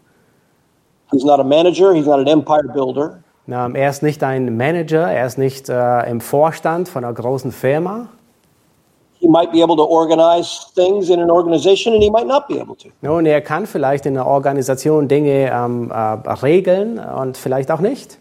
[1.13, 3.21] He's not a manager, he's not an empire builder.
[3.49, 7.53] Ähm, er ist nicht ein Manager, er ist nicht äh, im Vorstand von einer großen
[7.53, 8.09] Firma.
[9.19, 12.61] He might be able to organize things in an organization and he might not be
[12.61, 12.89] able to.
[13.01, 18.19] Nun, er kann vielleicht in einer Organisation Dinge ähm, äh, regeln und vielleicht auch nicht.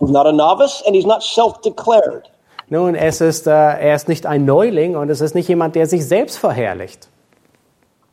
[0.00, 2.30] He's not a novice and he's not self-declared.
[2.68, 5.86] Nun, es ist, äh, er ist nicht ein Neuling und es ist nicht jemand, der
[5.86, 7.08] sich selbst verherrlicht.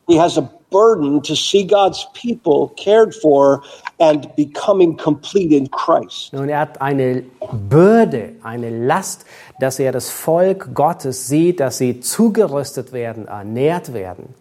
[0.06, 3.62] He has a burden to see God's people cared for
[4.00, 6.32] and becoming complete in Christ.
[6.32, 7.22] Nun, er hat eine
[7.68, 9.24] Bürde, eine Last,
[9.60, 14.34] dass er das Volk Gottes sieht, dass sie zugerüstet werden, ernährt werden.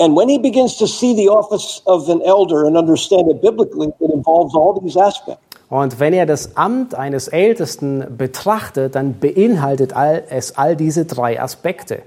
[0.00, 3.92] And when he begins to see the office of an elder and understand it biblically,
[4.00, 5.40] it involves all these aspects.
[5.70, 11.40] Und wenn er das Amt eines Ältesten betrachtet, dann beinhaltet all, es all diese drei
[11.40, 12.02] Aspekte.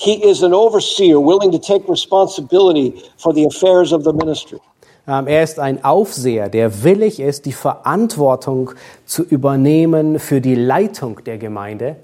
[0.00, 4.60] He is an overseer willing to take responsibility for the affairs of the ministry.
[5.08, 8.72] Ähm, er ist ein Aufseher, der willig ist, die Verantwortung
[9.06, 11.96] zu übernehmen für die Leitung der Gemeinde.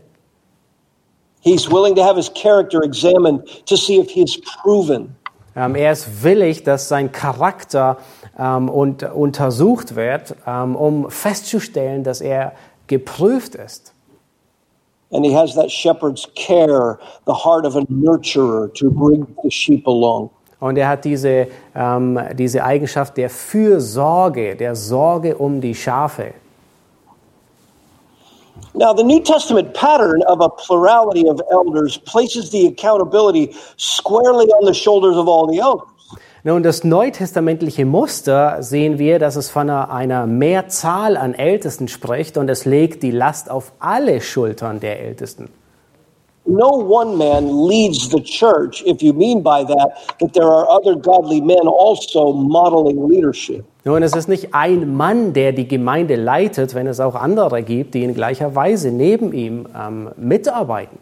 [1.40, 5.14] He's willing to have his character examined to see if he is proven.
[5.54, 7.98] Ähm, er ist willig, dass sein Charakter
[8.36, 12.54] ähm, und, untersucht wird, ähm, um festzustellen, dass er
[12.88, 13.93] geprüft ist.
[15.14, 19.86] And he has that shepherd's care, the heart of a nurturer to bring the sheep
[19.86, 20.30] along.
[20.60, 26.34] Und er hat diese, ähm, diese Eigenschaft der Fürsorge, der Sorge um die Schafe.
[28.74, 34.64] Now, the New Testament pattern of a plurality of elders places the accountability squarely on
[34.64, 35.93] the shoulders of all the elders.
[36.46, 42.36] Nun, das neutestamentliche Muster sehen wir, dass es von einer, einer Mehrzahl an Ältesten spricht
[42.36, 45.48] und es legt die Last auf alle Schultern der Ältesten.
[46.46, 50.94] no one man leads the church if you mean by that that there are other
[50.94, 53.64] godly men also modeling leadership.
[53.86, 57.94] Nun, es ist nicht ein Mann, der die Gemeinde leitet, wenn es auch andere gibt,
[57.94, 60.98] die in gleicher Weise neben ihm ähm, mitarbeiten.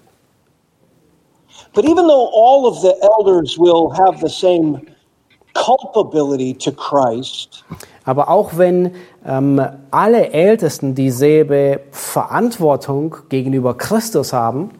[1.74, 4.80] But even though all of the elders will have the same
[5.62, 7.64] culpability to Christ,
[8.04, 8.92] Aber auch wenn
[9.26, 14.70] ähm, alle Ältesten dieselbe Verantwortung gegenüber Christus haben,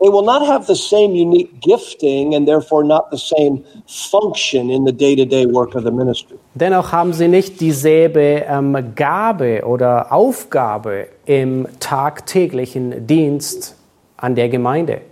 [0.00, 4.86] they will not have the same unique gifting and therefore not the same function in
[4.86, 6.38] the day to day work of the ministry.
[6.54, 13.76] dennoch haben sie nicht dieselbe ähm, Gabe oder Aufgabe im tagtäglichen Dienst
[14.16, 15.02] an der Gemeinde.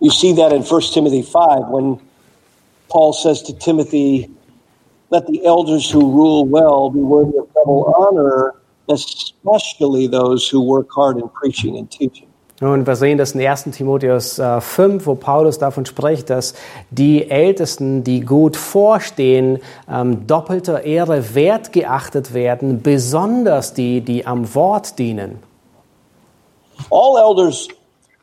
[0.00, 2.00] You see that in 1 Timothy 5 when
[2.90, 4.28] Paul says to Timothy,
[5.10, 8.54] Let the elders who rule well be worthy of double honor,
[8.88, 12.26] especially those who work hard in preaching and teaching.
[12.60, 13.70] Und wir sehen das in 1.
[13.72, 16.52] Timotheus äh, 5, wo Paulus davon spricht, dass
[16.90, 19.60] die Ältesten, die gut vorstehen,
[19.90, 25.38] ähm, doppelter Ehre wert geachtet werden, besonders die, die am Wort dienen.
[26.90, 27.68] All elders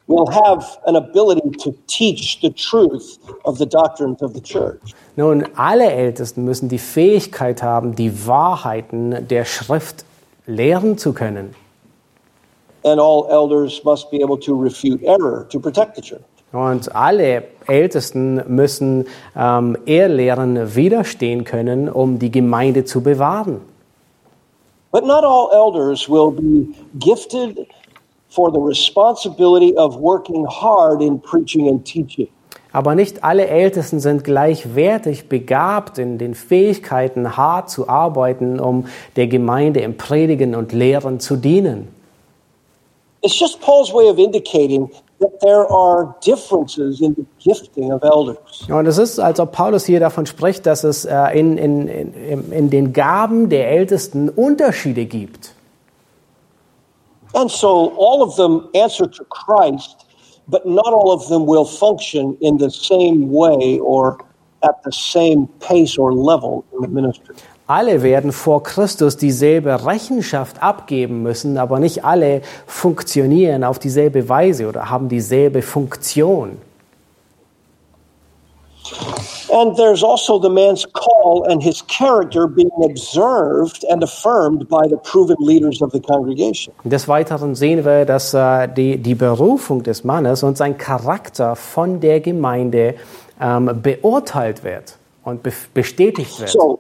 [0.08, 4.94] will have an ability to teach the truth of the doctrines of the church.
[5.16, 10.06] Nun, alle Ältesten müssen die Fähigkeit haben, die Wahrheiten der Schrift
[10.46, 11.54] lehren zu können.
[12.84, 16.22] And all elders must be able to refute error to protect the church.
[16.54, 19.06] Und alle Ältesten müssen
[19.36, 23.60] ähm, Irrlehren widerstehen können, um die Gemeinde zu bewahren.
[24.92, 27.68] But not all elders will be gifted
[28.30, 32.28] for the responsibility of working hard in preaching and teaching.
[32.74, 39.28] Aber nicht alle Ältesten sind gleichwertig begabt in den Fähigkeiten, hart zu arbeiten, um der
[39.28, 41.88] Gemeinde im Predigen und Lehren zu dienen.
[43.22, 48.68] It's just Paul's way of indicating that there are differences in the gifting of elders.
[48.70, 52.52] Und es ist, als ob Paulus hier davon spricht, dass es äh, in, in, in,
[52.52, 55.56] in den Gaben der Ältesten Unterschiede gibt.
[57.38, 60.08] And so all of them answer to Christ,
[60.48, 64.18] but not all of them will function in the same way or
[64.64, 67.36] at the same pace or level in the ministry.
[67.68, 74.68] Alle werden vor Christus dieselbe Rechenschaft abgeben müssen, aber nicht alle funktionieren auf dieselbe Weise
[74.68, 76.58] oder haben dieselbe Funktion.
[79.52, 84.98] And there's also the man's call and his character being observed and affirmed by the
[84.98, 86.74] proven leaders of the congregation.
[86.84, 92.00] Des Weiteren sehen wir, dass äh, die, die Berufung des Mannes und sein Charakter von
[92.00, 92.96] der Gemeinde
[93.42, 96.50] ähm, beurteilt wird und be bestätigt wird.
[96.50, 96.80] So,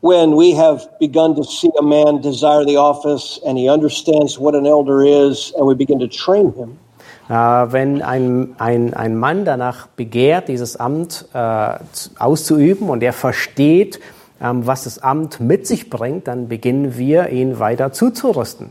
[0.00, 4.54] when we have begun to see a man desire the office and he understands what
[4.54, 6.78] an elder is, and we begin to train him,
[7.28, 14.00] wenn ein, ein, ein Mann danach begehrt, dieses Amt äh, zu- auszuüben und er versteht,
[14.40, 18.70] ähm, was das Amt mit sich bringt, dann beginnen wir, ihn weiter zuzurüsten.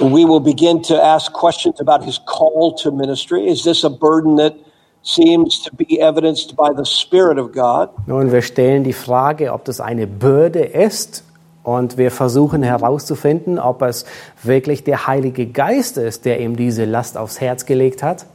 [0.00, 3.46] we will begin to ask questions about his call to ministry.
[3.46, 4.54] Is this a burden that
[5.02, 7.90] seems to be evidenced by the Spirit of God?
[8.06, 11.24] Nun, wir stellen die Frage, ob das eine Bürde ist
[11.64, 14.04] und wir versuchen herauszufinden, ob es
[14.42, 18.26] wirklich der Heilige Geist ist, der ihm diese Last aufs Herz gelegt hat.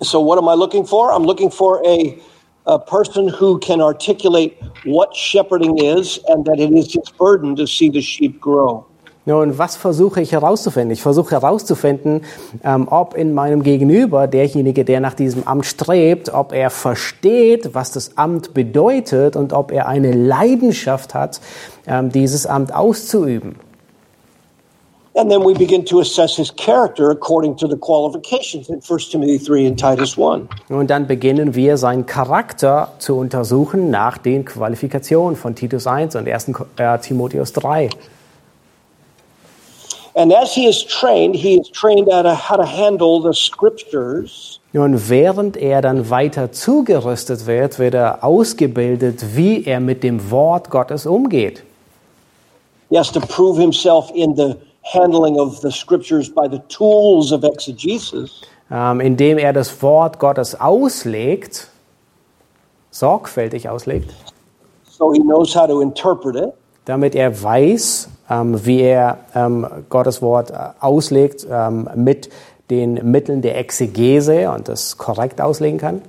[0.00, 1.12] So, what am I looking for?
[1.12, 2.18] I'm looking for a,
[2.66, 7.66] a person who can articulate what shepherding is and that it is his burden to
[7.66, 8.84] see the sheep grow.
[9.24, 10.90] Nun, was versuche ich herauszufinden?
[10.90, 12.22] Ich versuche herauszufinden,
[12.64, 17.92] ähm, ob in meinem Gegenüber derjenige, der nach diesem Amt strebt, ob er versteht, was
[17.92, 21.40] das Amt bedeutet und ob er eine Leidenschaft hat,
[21.86, 23.54] ähm, dieses Amt auszuüben.
[25.14, 29.38] And then we begin to assess his character according to the qualifications in 1 Timothy
[29.38, 30.48] 3 and Titus 1.
[30.70, 36.26] Und dann beginnen wir seinen Charakter zu untersuchen nach den Qualifikationen von Titus 1 und
[36.26, 36.54] 1.
[36.54, 37.90] Ko- äh, Timotheus 3.
[40.14, 44.58] And as he is trained, he is trained at a, how to handle the scriptures
[44.74, 50.70] Nun, während er dann weiter zugerüstet wird, wird er ausgebildet, wie er mit dem Wort
[50.70, 51.62] Gottes umgeht.
[52.88, 57.44] He has to prove himself in the handling of the scriptures by the tools of
[57.44, 58.42] exegesis.
[58.70, 61.68] ähm, indem er das Wort Gottes auslegt,
[62.90, 64.10] sorgfältig auslegt,
[64.90, 66.52] So he knows how to interpret it.
[66.86, 68.08] damit er weiß,
[68.64, 72.30] wie er ähm, Gottes Wort äh, auslegt ähm, mit
[72.70, 76.02] den Mitteln der Exegese und das korrekt auslegen kann.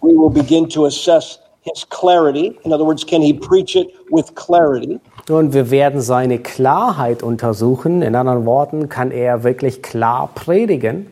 [0.00, 2.58] We will begin to assess his clarity.
[2.64, 5.00] In other words, can he preach it with clarity?
[5.28, 8.00] Und wir werden seine Klarheit untersuchen.
[8.02, 11.06] In anderen Worten, kann er wirklich klar predigen?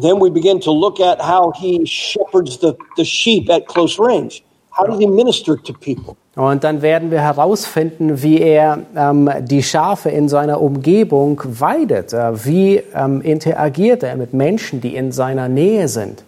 [0.00, 4.42] Then we begin to look at how he shepherds the, the sheep at close range.
[4.70, 6.16] How does he minister to people?
[6.36, 12.12] Und dann werden wir herausfinden, wie er ähm, die Schafe in seiner Umgebung weidet.
[12.12, 16.24] Äh, wie ähm, interagiert er mit Menschen, die in seiner Nähe sind?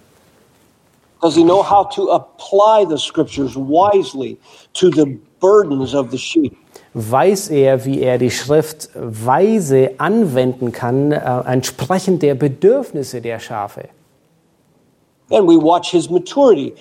[1.21, 4.39] Does he know how to apply the scriptures wisely
[4.75, 6.57] to the burdens of the sheep?
[6.95, 13.89] Weiß er, wie er die Schrift weise anwenden kann, äh, entsprechend der Bedürfnisse der Schafe?
[15.31, 16.75] And we watch his maturity.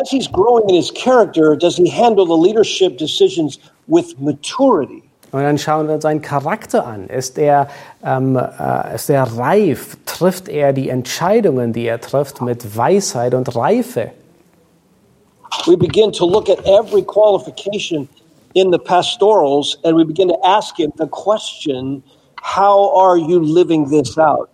[0.00, 3.58] As he's growing in his character, does he handle the leadership decisions
[3.88, 5.02] with maturity?
[5.32, 7.08] Und dann schauen wir uns seinen Charakter an.
[7.08, 7.66] Ist er,
[8.04, 9.96] ähm, äh, ist er reif?
[10.06, 14.12] Trifft er die Entscheidungen, die er trifft, mit Weisheit und Reife?
[15.66, 18.08] We begin to look at every qualification
[18.54, 22.02] in the pastorals and we begin to ask him the question
[22.40, 24.50] how are you living this out?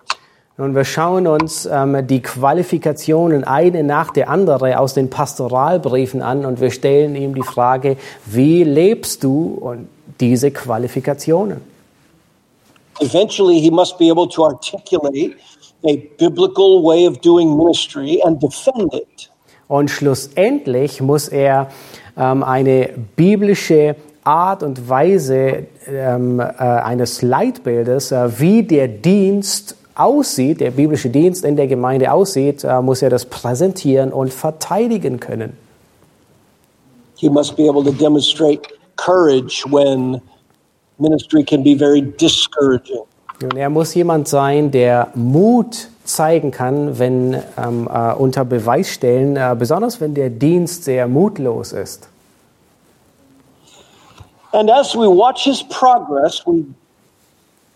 [0.57, 6.44] Und wir schauen uns ähm, die Qualifikationen eine nach der anderen aus den Pastoralbriefen an
[6.44, 7.96] und wir stellen ihm die Frage,
[8.26, 9.88] wie lebst du und
[10.20, 11.62] diese Qualifikationen?
[13.01, 15.36] Eventually, he must be able to articulate
[15.84, 19.30] a biblical way of doing ministry and defend it.
[19.68, 21.68] Und schlussendlich muss er
[22.18, 30.61] ähm, eine biblische Art und Weise ähm, äh, eines Leitbildes, äh, wie der Dienst aussieht,
[30.61, 35.57] der biblische Dienst in der Gemeinde aussieht, äh, muss er das präsentieren und verteidigen können.
[37.16, 38.62] He must be able to demonstrate
[38.96, 40.20] courage when
[40.98, 43.03] ministry can be very discouraging.
[43.42, 49.36] Und er muss jemand sein, der Mut zeigen kann, wenn ähm, äh, unter Beweis stellen,
[49.36, 52.09] äh, besonders wenn der Dienst sehr mutlos ist.
[54.53, 56.64] And as we watch his progress, we,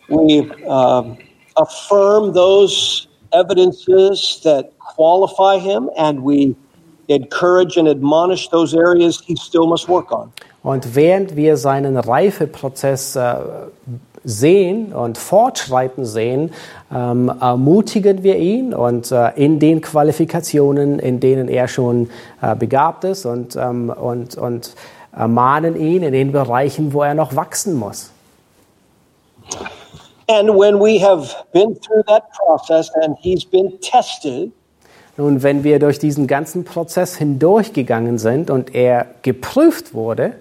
[0.09, 1.17] we um,
[1.57, 6.55] affirm those evidences that qualify him and we
[7.09, 10.33] encourage and admonish those areas he still must work on.
[10.63, 13.35] Und während wir seinen Reifeprozess äh,
[14.25, 16.53] sehen und fortschreiten sehen,
[16.93, 22.09] ähm, ermutigen wir ihn und äh, in den Qualifikationen, in denen er schon
[22.41, 24.75] äh, begabt ist und, ähm, und, und
[25.13, 28.11] ermahnen ihn in den Bereichen, wo er noch wachsen muss.
[30.27, 34.53] And when we have been through that process and he's been tested,
[35.17, 40.35] Nun, wenn wir durch diesen ganzen Prozess hindurchgegangen sind und er geprüft wurde,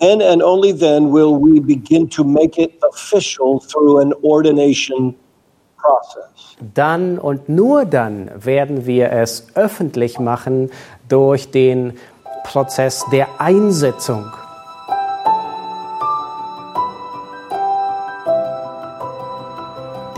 [0.00, 5.14] then and only then will we begin to make it official through an ordination
[5.78, 6.56] process.
[6.74, 10.70] dann und nur dann werden wir es öffentlich machen
[11.08, 11.94] durch den
[12.44, 14.26] Prozess der Einsetzung.